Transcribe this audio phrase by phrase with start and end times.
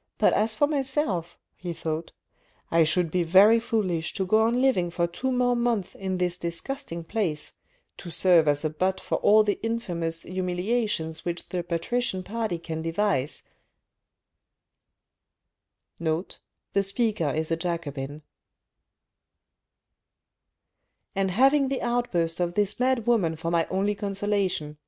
[0.18, 2.12] "But as for myself," he thought,"
[2.70, 6.38] I should be very foolish to go on living for two more months in this
[6.38, 7.52] disgusting place,
[7.98, 12.80] to serve as a butt for all the infamous humiliations which the patrician party can
[12.80, 13.44] devise,1
[21.14, 24.78] and having the outburst of this mad woman for my only consolation